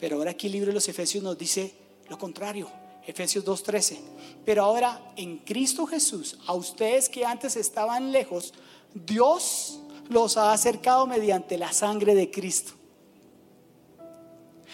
[0.00, 1.74] Pero ahora aquí el libro de los Efesios nos dice
[2.08, 2.66] lo contrario.
[3.06, 3.98] Efesios 2.13.
[4.46, 8.54] Pero ahora en Cristo Jesús, a ustedes que antes estaban lejos,
[8.94, 12.72] Dios los ha acercado mediante la sangre de Cristo.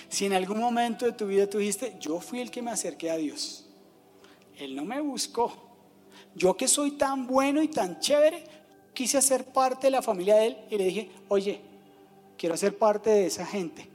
[0.08, 3.10] Si en algún momento de tu vida tú dijiste, yo fui el que me acerqué
[3.10, 3.66] a Dios,
[4.56, 5.63] Él no me buscó.
[6.34, 8.44] Yo que soy tan bueno y tan chévere,
[8.92, 11.60] quise hacer parte de la familia de Él y le dije, oye,
[12.36, 13.88] quiero ser parte de esa gente.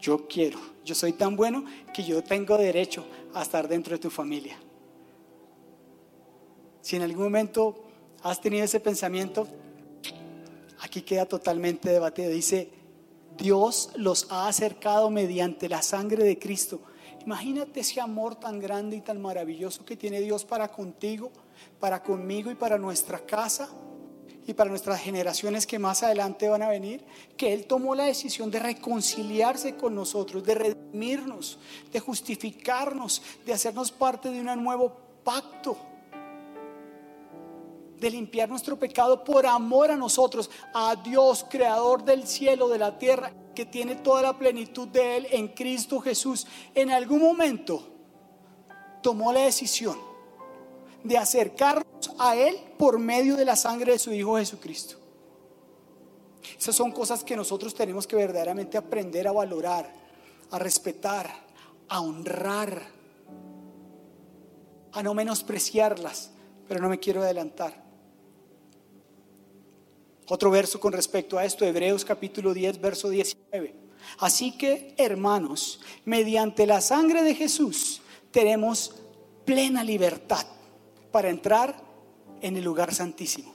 [0.00, 4.10] Yo quiero, yo soy tan bueno que yo tengo derecho a estar dentro de tu
[4.10, 4.56] familia.
[6.80, 7.84] Si en algún momento
[8.22, 9.48] has tenido ese pensamiento,
[10.80, 12.30] aquí queda totalmente debatido.
[12.30, 12.70] Dice,
[13.36, 16.80] Dios los ha acercado mediante la sangre de Cristo.
[17.24, 21.30] Imagínate ese amor tan grande y tan maravilloso que tiene Dios para contigo,
[21.80, 23.68] para conmigo y para nuestra casa
[24.48, 27.04] y para nuestras generaciones que más adelante van a venir,
[27.36, 31.58] que Él tomó la decisión de reconciliarse con nosotros, de redimirnos,
[31.92, 35.76] de justificarnos, de hacernos parte de un nuevo pacto,
[38.00, 42.98] de limpiar nuestro pecado por amor a nosotros, a Dios, creador del cielo, de la
[42.98, 46.46] tierra, que tiene toda la plenitud de Él en Cristo Jesús.
[46.74, 47.86] En algún momento
[49.02, 50.07] tomó la decisión
[51.04, 54.96] de acercarnos a Él por medio de la sangre de su Hijo Jesucristo.
[56.58, 59.92] Esas son cosas que nosotros tenemos que verdaderamente aprender a valorar,
[60.50, 61.30] a respetar,
[61.88, 62.82] a honrar,
[64.92, 66.30] a no menospreciarlas,
[66.66, 67.84] pero no me quiero adelantar.
[70.28, 73.74] Otro verso con respecto a esto, Hebreos capítulo 10, verso 19.
[74.18, 78.94] Así que, hermanos, mediante la sangre de Jesús tenemos
[79.44, 80.46] plena libertad
[81.10, 81.76] para entrar
[82.40, 83.52] en el lugar santísimo.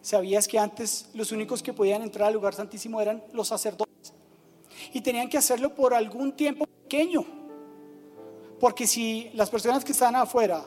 [0.00, 4.12] ¿Sabías que antes los únicos que podían entrar al lugar santísimo eran los sacerdotes?
[4.92, 7.24] Y tenían que hacerlo por algún tiempo pequeño.
[8.60, 10.64] Porque si las personas que estaban afuera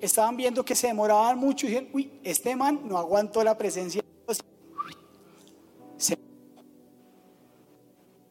[0.00, 4.02] estaban viendo que se demoraban mucho y dijeron, uy, este man no aguantó la presencia
[4.02, 4.42] de Dios.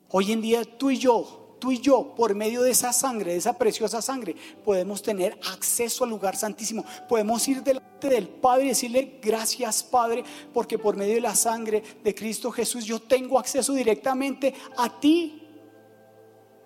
[0.10, 3.38] Hoy en día tú y yo tú y yo, por medio de esa sangre, de
[3.38, 6.84] esa preciosa sangre, podemos tener acceso al lugar santísimo.
[7.08, 11.84] Podemos ir delante del Padre y decirle, gracias Padre, porque por medio de la sangre
[12.04, 15.48] de Cristo Jesús yo tengo acceso directamente a ti.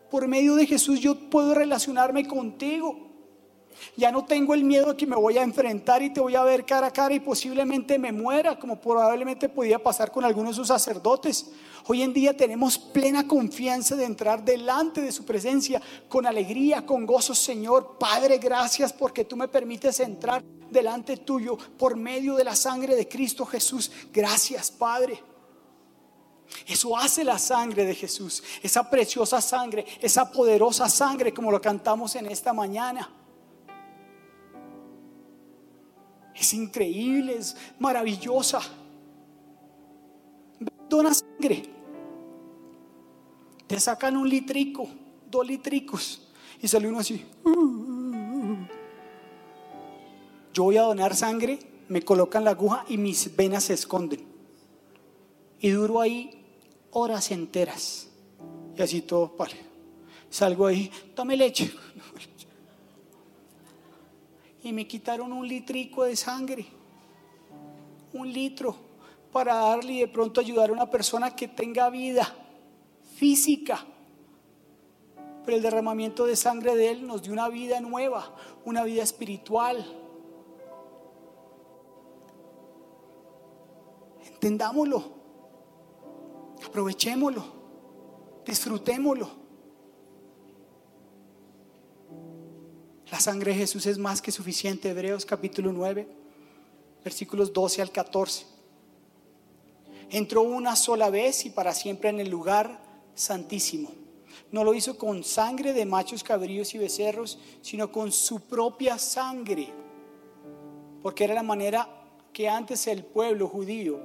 [0.09, 3.14] Por medio de Jesús yo puedo relacionarme contigo.
[3.95, 6.43] Ya no tengo el miedo de que me voy a enfrentar y te voy a
[6.43, 10.55] ver cara a cara y posiblemente me muera, como probablemente podía pasar con algunos de
[10.55, 11.51] sus sacerdotes.
[11.87, 17.05] Hoy en día tenemos plena confianza de entrar delante de su presencia con alegría, con
[17.05, 17.97] gozo, Señor.
[17.99, 23.07] Padre, gracias porque tú me permites entrar delante tuyo por medio de la sangre de
[23.07, 23.91] Cristo Jesús.
[24.11, 25.21] Gracias, Padre.
[26.67, 32.15] Eso hace la sangre de Jesús, esa preciosa sangre, esa poderosa sangre como lo cantamos
[32.15, 33.09] en esta mañana.
[36.35, 38.61] Es increíble, es maravillosa.
[40.89, 41.75] Dona sangre
[43.67, 44.87] te sacan un litrico,
[45.29, 46.21] dos litricos,
[46.61, 47.25] y sale uno así.
[50.53, 54.23] Yo voy a donar sangre, me colocan la aguja y mis venas se esconden.
[55.59, 56.45] Y duro ahí
[56.91, 58.09] horas enteras.
[58.77, 59.55] Y así todo, vale.
[60.29, 61.71] Salgo ahí, tome leche.
[64.65, 66.65] Y me quitaron un litrico de sangre.
[68.13, 68.75] Un litro
[69.31, 72.35] para darle y de pronto ayudar a una persona que tenga vida
[73.15, 73.85] física.
[75.45, 79.85] pero el derramamiento de sangre de Él nos dio una vida nueva, una vida espiritual.
[84.25, 85.03] Entendámoslo,
[86.65, 87.43] aprovechémoslo,
[88.43, 89.44] disfrutémoslo.
[93.11, 94.89] La sangre de Jesús es más que suficiente.
[94.89, 96.07] Hebreos capítulo 9,
[97.03, 98.45] versículos 12 al 14.
[100.09, 102.79] Entró una sola vez y para siempre en el lugar
[103.13, 103.91] santísimo.
[104.51, 109.71] No lo hizo con sangre de machos cabríos y becerros, sino con su propia sangre.
[111.03, 111.87] Porque era la manera
[112.33, 113.99] que antes el pueblo judío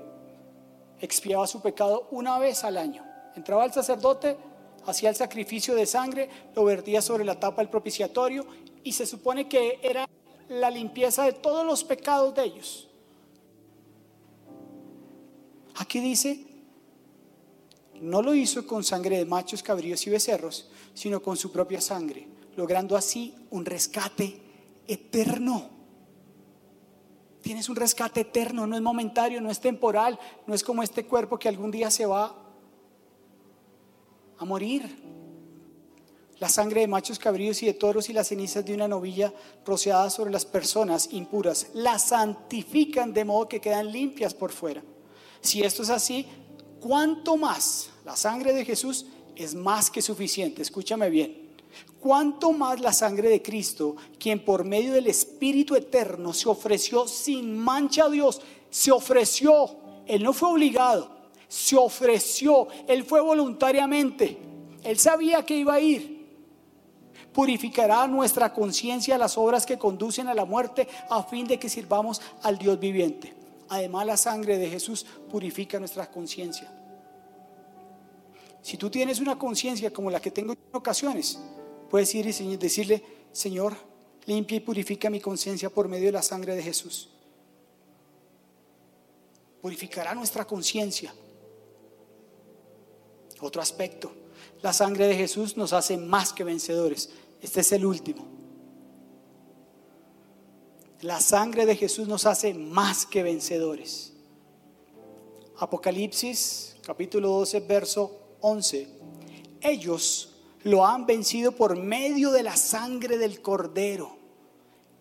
[1.01, 3.03] expiaba su pecado una vez al año.
[3.35, 4.37] Entraba el sacerdote,
[4.87, 8.47] hacía el sacrificio de sangre, lo vertía sobre la tapa del propiciatorio
[8.83, 10.09] y se supone que era
[10.49, 12.89] la limpieza de todos los pecados de ellos.
[15.77, 16.45] Aquí dice,
[18.01, 22.27] no lo hizo con sangre de machos, cabríos y becerros, sino con su propia sangre,
[22.57, 24.41] logrando así un rescate
[24.87, 25.71] eterno.
[27.43, 31.39] Tienes un rescate eterno, no es momentario, no es temporal, no es como este cuerpo
[31.39, 32.35] que algún día se va
[34.37, 35.30] a morir.
[36.41, 39.33] La sangre de machos cabríos y de toros y las cenizas de una novilla
[39.65, 44.83] rociadas sobre las personas impuras las santifican de modo que quedan limpias por fuera.
[45.43, 46.27] Si esto es así,
[46.81, 49.05] ¿cuánto más la sangre de Jesús
[49.37, 50.63] es más que suficiente?
[50.63, 51.51] Escúchame bien.
[52.01, 57.59] ¿Cuánto más la sangre de Cristo, quien por medio del Espíritu Eterno se ofreció sin
[57.59, 59.77] mancha a Dios, se ofreció,
[60.07, 61.11] Él no fue obligado,
[61.49, 64.39] se ofreció, Él fue voluntariamente,
[64.83, 66.10] Él sabía que iba a ir,
[67.33, 72.21] purificará nuestra conciencia las obras que conducen a la muerte a fin de que sirvamos
[72.43, 73.35] al Dios viviente.
[73.69, 76.73] Además, la sangre de Jesús purifica nuestra conciencia.
[78.63, 81.39] Si tú tienes una conciencia como la que tengo en ocasiones,
[81.89, 83.75] puedes ir y decirle, Señor,
[84.27, 87.09] limpia y purifica mi conciencia por medio de la sangre de Jesús.
[89.63, 91.15] Purificará nuestra conciencia.
[93.41, 94.13] Otro aspecto,
[94.63, 97.11] la sangre de Jesús nos hace más que vencedores.
[97.41, 98.27] Este es el último.
[101.01, 104.13] La sangre de Jesús nos hace más que vencedores.
[105.59, 108.89] Apocalipsis capítulo 12, verso 11.
[109.63, 114.19] Ellos lo han vencido por medio de la sangre del cordero.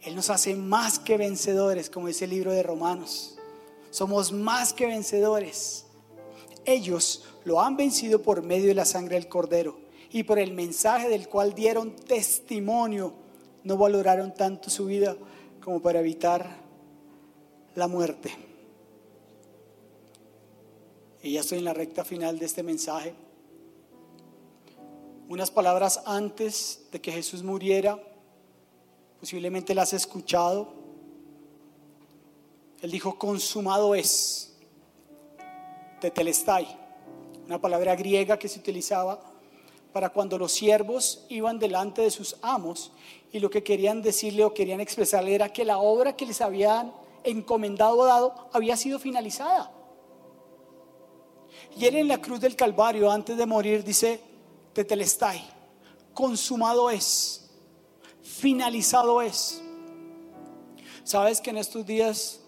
[0.02, 3.38] Él nos hace más que vencedores, como dice el libro de Romanos.
[3.91, 5.86] Somos más que vencedores.
[6.65, 9.80] Ellos lo han vencido por medio de la sangre del cordero
[10.12, 13.13] y por el mensaje del cual dieron testimonio.
[13.63, 15.15] No valoraron tanto su vida
[15.63, 16.58] como para evitar
[17.76, 18.32] la muerte.
[21.22, 23.13] Y ya estoy en la recta final de este mensaje.
[25.28, 28.02] Unas palabras antes de que Jesús muriera,
[29.19, 30.74] posiblemente las has escuchado.
[32.82, 34.49] Él dijo, consumado es,
[36.00, 36.68] tetelestai,
[37.46, 39.20] una palabra griega que se utilizaba
[39.92, 42.92] para cuando los siervos iban delante de sus amos
[43.32, 46.94] y lo que querían decirle o querían expresarle era que la obra que les habían
[47.24, 49.72] encomendado o dado había sido finalizada.
[51.76, 54.22] Y él en la cruz del Calvario, antes de morir, dice,
[54.74, 55.42] Tetelestai,
[56.14, 57.50] consumado es,
[58.22, 59.62] finalizado es.
[61.04, 62.38] Sabes que en estos días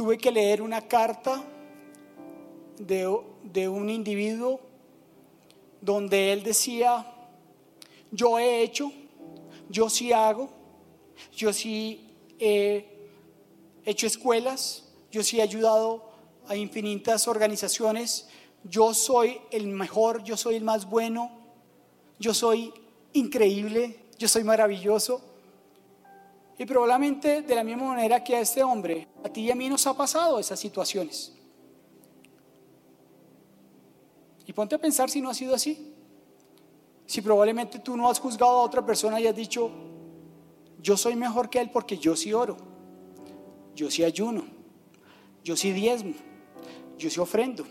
[0.00, 1.44] tuve que leer una carta
[2.78, 4.58] de, de un individuo
[5.82, 7.06] donde él decía,
[8.10, 8.90] yo he hecho,
[9.68, 10.48] yo sí hago,
[11.36, 13.10] yo sí he
[13.84, 16.10] hecho escuelas, yo sí he ayudado
[16.48, 18.26] a infinitas organizaciones,
[18.64, 21.30] yo soy el mejor, yo soy el más bueno,
[22.18, 22.72] yo soy
[23.12, 25.20] increíble, yo soy maravilloso.
[26.60, 29.66] Y probablemente de la misma manera que a este hombre, a ti y a mí
[29.70, 31.32] nos ha pasado esas situaciones.
[34.44, 35.94] Y ponte a pensar si no ha sido así.
[37.06, 39.70] Si probablemente tú no has juzgado a otra persona y has dicho,
[40.82, 42.58] yo soy mejor que él porque yo sí oro,
[43.74, 44.44] yo sí ayuno,
[45.42, 46.12] yo sí diezmo,
[46.98, 47.64] yo sí ofrendo,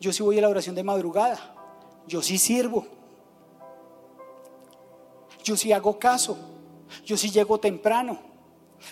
[0.00, 1.54] yo sí voy a la oración de madrugada,
[2.08, 2.84] yo sí sirvo,
[5.44, 6.53] yo sí hago caso,
[7.04, 8.18] yo sí llego temprano,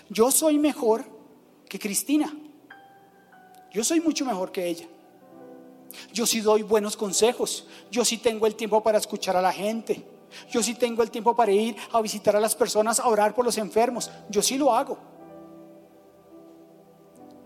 [0.08, 1.04] yo soy mejor
[1.68, 2.32] que Cristina,
[3.72, 4.86] yo soy mucho mejor que ella.
[6.12, 7.66] Yo sí doy buenos consejos.
[7.90, 10.04] Yo sí tengo el tiempo para escuchar a la gente.
[10.50, 13.44] Yo sí tengo el tiempo para ir a visitar a las personas, a orar por
[13.44, 14.10] los enfermos.
[14.28, 14.98] Yo sí lo hago.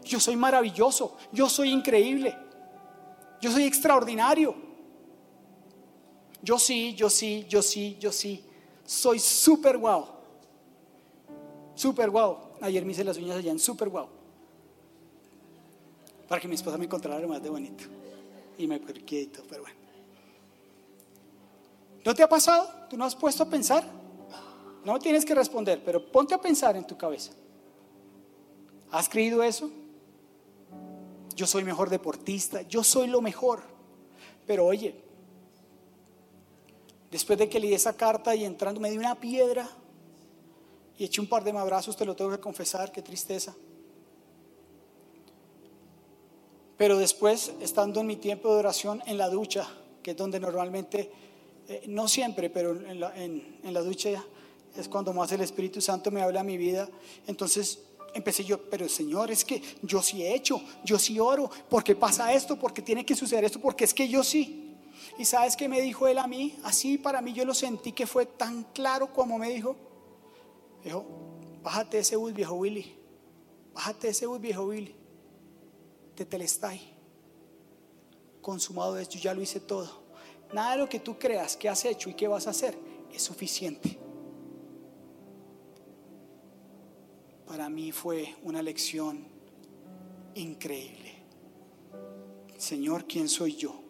[0.05, 1.17] Yo soy maravilloso.
[1.33, 2.37] Yo soy increíble.
[3.41, 4.55] Yo soy extraordinario.
[6.43, 8.45] Yo sí, yo sí, yo sí, yo sí.
[8.85, 10.16] Soy súper guau.
[11.77, 12.39] Súper guau.
[12.63, 14.09] Ayer me hice las uñas allá en súper guau.
[16.27, 17.85] Para que mi esposa me encontrara más de bonito.
[18.59, 19.77] Y me quieto, pero bueno.
[22.05, 22.69] ¿No te ha pasado?
[22.89, 23.85] ¿Tú no has puesto a pensar?
[24.85, 27.33] No tienes que responder, pero ponte a pensar en tu cabeza.
[28.91, 29.71] ¿Has creído eso?
[31.35, 33.61] Yo soy mejor deportista, yo soy lo mejor.
[34.47, 34.95] Pero oye,
[37.11, 39.69] después de que leí esa carta y entrando me di una piedra
[40.99, 43.55] y eché un par de abrazos, te lo tengo que confesar, qué tristeza.
[46.77, 49.67] Pero después, estando en mi tiempo de oración en la ducha,
[50.03, 51.11] que es donde normalmente,
[51.69, 54.23] eh, no siempre, pero en la, ducha
[54.77, 56.89] es cuando más el Espíritu Santo me habla a mi vida,
[57.27, 57.83] entonces
[58.15, 62.33] empecé yo, pero Señor, es que yo sí he hecho, yo sí oro, porque pasa
[62.33, 64.75] esto, porque tiene que suceder esto, porque es que yo sí.
[65.19, 68.07] Y sabes que me dijo él a mí, así para mí yo lo sentí que
[68.07, 69.77] fue tan claro como me dijo,
[70.87, 71.05] dijo,
[71.63, 72.97] bájate ese bus viejo Willy,
[73.75, 74.95] bájate ese bus viejo Willy,
[76.15, 76.81] te telestai,
[78.41, 80.07] consumado es, yo ya lo hice todo.
[80.53, 82.79] Nada de lo que tú creas que has hecho y que vas a hacer
[83.13, 83.99] es suficiente.
[87.47, 89.25] para mí fue una lección
[90.35, 91.15] increíble.
[92.59, 93.81] Señor, ¿quién soy yo?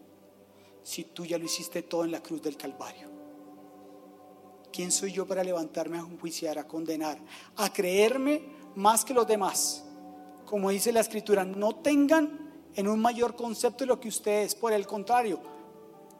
[0.84, 3.15] Si tú ya lo hiciste todo en la cruz del Calvario.
[4.76, 7.18] ¿Quién soy yo para levantarme a juiciar, a condenar,
[7.56, 8.42] a creerme
[8.74, 9.82] más que los demás?
[10.44, 14.86] Como dice la escritura, no tengan en un mayor concepto lo que ustedes, por el
[14.86, 15.40] contrario,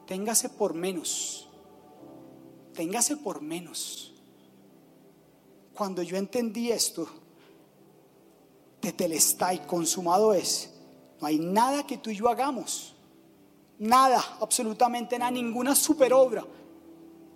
[0.07, 1.47] téngase por menos.
[2.73, 4.15] Téngase por menos.
[5.75, 7.07] Cuando yo entendí esto,
[8.81, 10.73] y consumado es.
[11.21, 12.95] No hay nada que tú y yo hagamos.
[13.77, 16.43] Nada, absolutamente nada, ninguna super obra,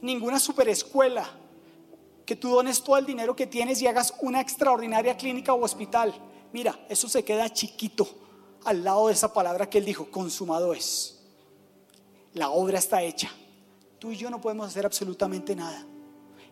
[0.02, 1.30] ninguna super escuela.
[2.26, 6.14] Que tú dones todo el dinero que tienes y hagas una extraordinaria clínica o hospital.
[6.54, 8.08] Mira, eso se queda chiquito
[8.64, 11.20] al lado de esa palabra que él dijo, consumado es.
[12.34, 13.30] La obra está hecha.
[14.00, 15.86] Tú y yo no podemos hacer absolutamente nada.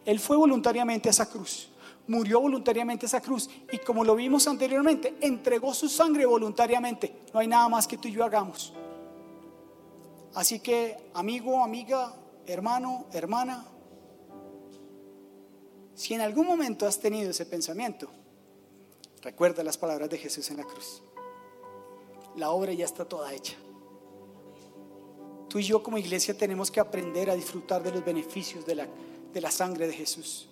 [0.06, 1.70] Él fue voluntariamente a esa cruz
[2.10, 7.22] murió voluntariamente esa cruz y como lo vimos anteriormente, entregó su sangre voluntariamente.
[7.32, 8.74] No hay nada más que tú y yo hagamos.
[10.34, 12.12] Así que, amigo, amiga,
[12.52, 13.66] hermano, hermana,
[15.93, 18.10] si en algún momento has tenido ese pensamiento,
[19.22, 21.04] recuerda las palabras de Jesús en la cruz.
[22.36, 23.56] La obra ya está toda hecha.
[25.50, 28.88] Tú y yo como iglesia tenemos que aprender a disfrutar de los beneficios de la,
[29.34, 30.47] de la sangre de Jesús.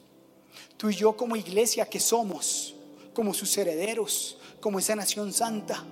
[0.76, 2.76] Tú y yo como iglesia que somos,
[3.14, 5.84] como sus herederos, como esa nación santa,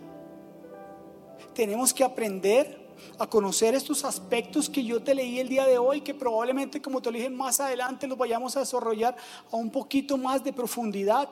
[1.53, 2.85] tenemos que aprender
[3.20, 7.02] a conocer estos aspectos que yo te leí el día de hoy, que probablemente, como
[7.02, 9.16] te lo dije, más adelante los vayamos a desarrollar
[9.52, 11.30] a un poquito más de profundidad.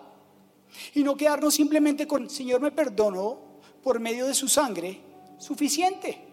[0.93, 3.39] Y no quedarnos simplemente con, Señor me perdonó
[3.84, 4.99] por medio de su sangre,
[5.38, 6.30] suficiente.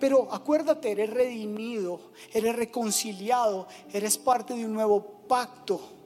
[0.00, 5.96] Pero acuérdate, eres redimido, eres reconciliado, eres parte de un nuevo pacto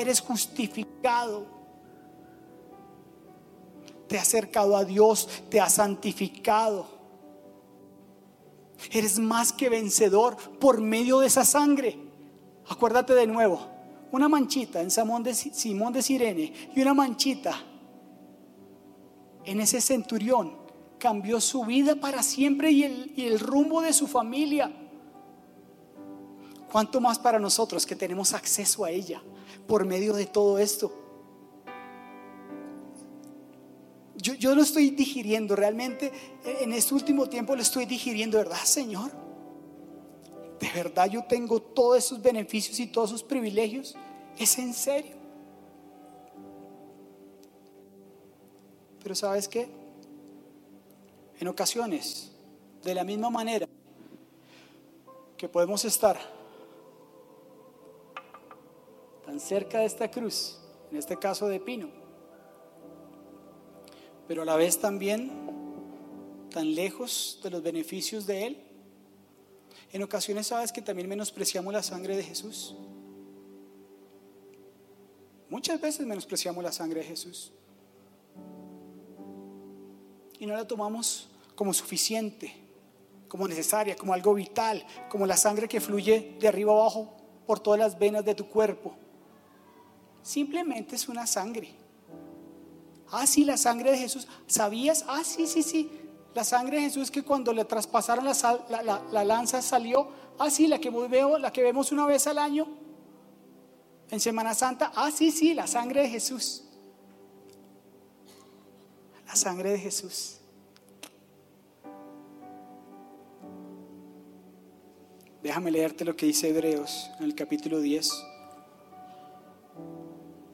[0.00, 1.46] eres justificado.
[4.06, 6.97] Te ha acercado a Dios, te ha santificado.
[8.92, 11.98] Eres más que vencedor por medio de esa sangre.
[12.68, 13.60] Acuérdate de nuevo,
[14.12, 17.54] una manchita en Simón de, Simón de Sirene y una manchita
[19.44, 20.56] en ese centurión
[20.98, 24.70] cambió su vida para siempre y el, y el rumbo de su familia.
[26.70, 29.22] ¿Cuánto más para nosotros que tenemos acceso a ella?
[29.68, 30.92] por medio de todo esto.
[34.20, 36.12] Yo, yo, lo estoy digiriendo, realmente
[36.44, 39.12] en este último tiempo lo estoy digiriendo, ¿verdad, Señor?
[40.58, 43.96] De verdad yo tengo todos esos beneficios y todos esos privilegios.
[44.36, 45.16] ¿Es en serio?
[49.02, 49.68] Pero sabes qué?
[51.38, 52.32] En ocasiones,
[52.82, 53.68] de la misma manera
[55.36, 56.18] que podemos estar
[59.24, 60.58] tan cerca de esta cruz,
[60.90, 61.97] en este caso de pino,
[64.28, 65.32] pero a la vez también
[66.50, 68.62] tan lejos de los beneficios de Él.
[69.92, 72.76] En ocasiones sabes que también menospreciamos la sangre de Jesús.
[75.48, 77.52] Muchas veces menospreciamos la sangre de Jesús.
[80.38, 82.54] Y no la tomamos como suficiente,
[83.26, 87.16] como necesaria, como algo vital, como la sangre que fluye de arriba abajo
[87.46, 88.94] por todas las venas de tu cuerpo
[90.28, 91.70] simplemente es una sangre.
[93.10, 94.28] Ah, sí, la sangre de Jesús.
[94.46, 95.04] ¿Sabías?
[95.08, 95.90] Ah, sí, sí, sí.
[96.34, 100.78] La sangre de Jesús que cuando le traspasaron la, la, lanza salió Ah, sí, la
[100.78, 102.68] que veo, la que vemos una vez al año
[104.10, 104.92] en Semana Santa.
[104.94, 106.64] Ah, sí, sí, la sangre de Jesús.
[109.26, 110.36] La sangre de Jesús.
[115.42, 118.12] Déjame leerte lo que dice Hebreos en el capítulo 10,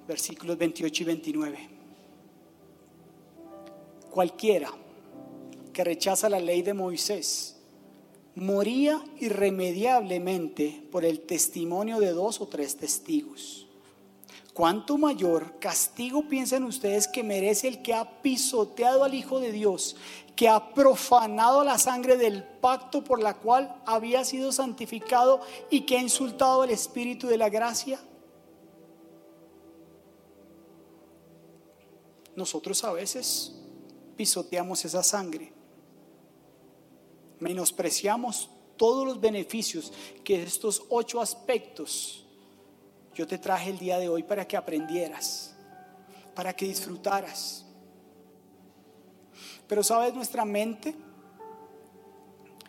[0.07, 1.74] versículos 28 y 29.
[4.15, 4.71] Cualquiera
[5.73, 7.57] que rechaza la ley de Moisés
[8.37, 13.67] moría irremediablemente por el testimonio de dos o tres testigos.
[14.53, 19.97] ¿Cuánto mayor castigo piensan ustedes que merece el que ha pisoteado al Hijo de Dios,
[20.37, 25.41] que ha profanado la sangre del pacto por la cual había sido santificado
[25.71, 27.99] y que ha insultado al Espíritu de la gracia?
[32.37, 33.61] Nosotros a veces
[34.17, 35.53] pisoteamos esa sangre,
[37.41, 39.93] menospreciamos todos los beneficios
[40.25, 42.25] que estos ocho aspectos
[43.15, 45.55] yo te traje el día de hoy para que aprendieras,
[46.35, 47.65] para que disfrutaras.
[49.69, 50.95] Pero sabes, nuestra mente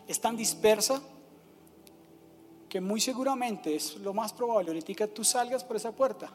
[0.06, 1.02] es tan dispersa
[2.68, 6.32] que muy seguramente es lo más probable, ahorita tú salgas por esa puerta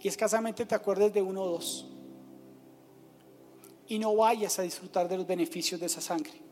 [0.00, 1.86] y escasamente te acuerdes de uno o dos.
[3.88, 6.44] Y no vayas a disfrutar de los beneficios de esa sangre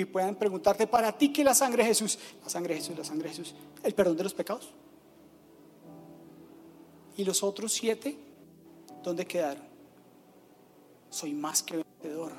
[0.00, 2.18] y puedan preguntarte, para ti, ¿qué es la sangre de Jesús?
[2.42, 3.54] La sangre de Jesús, la sangre de Jesús.
[3.82, 4.70] El perdón de los pecados.
[7.16, 8.16] ¿Y los otros siete?
[9.02, 9.64] ¿Dónde quedaron?
[11.10, 12.32] Soy más que vencedor.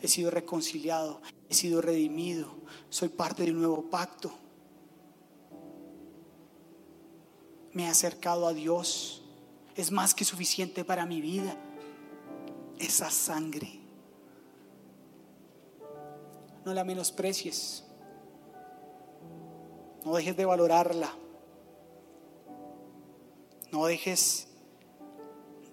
[0.00, 1.20] He sido reconciliado,
[1.50, 2.54] he sido redimido,
[2.88, 4.32] soy parte de un nuevo pacto.
[7.74, 9.22] Me he acercado a Dios.
[9.76, 11.56] Es más que suficiente para mi vida.
[12.80, 13.78] Esa sangre
[16.64, 17.84] no la menosprecies.
[20.04, 21.14] No dejes de valorarla.
[23.70, 24.48] No dejes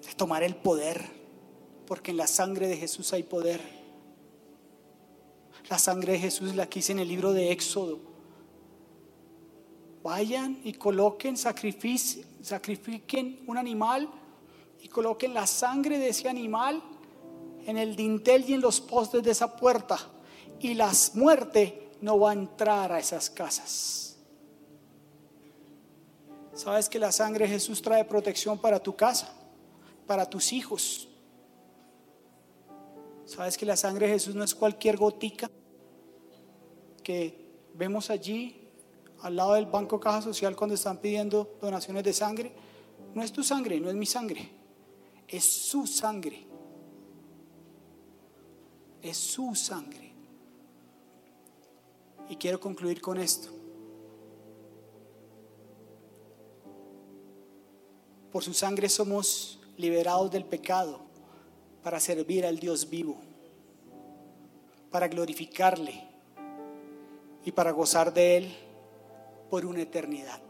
[0.05, 1.05] de tomar el poder,
[1.87, 3.61] porque en la sangre de Jesús hay poder.
[5.69, 7.99] La sangre de Jesús la quise en el libro de Éxodo.
[10.03, 12.25] Vayan y coloquen, sacrifiquen
[13.47, 14.09] un animal
[14.81, 16.83] y coloquen la sangre de ese animal
[17.67, 19.99] en el dintel y en los postes de esa puerta
[20.59, 24.17] y la muerte no va a entrar a esas casas.
[26.53, 29.31] ¿Sabes que la sangre de Jesús trae protección para tu casa,
[30.07, 31.09] para tus hijos?
[33.25, 35.51] ¿Sabes que la sangre de Jesús no es cualquier gotica
[37.03, 38.69] que vemos allí
[39.21, 42.53] al lado del Banco Caja Social cuando están pidiendo donaciones de sangre?
[43.13, 44.49] No es tu sangre, no es mi sangre,
[45.27, 46.46] es su sangre.
[49.07, 50.11] Es su sangre.
[52.27, 53.47] Y quiero concluir con esto.
[58.33, 60.99] Por su sangre somos liberados del pecado
[61.83, 63.15] para servir al Dios vivo,
[64.91, 66.03] para glorificarle
[67.45, 68.55] y para gozar de Él
[69.49, 70.41] por una eternidad.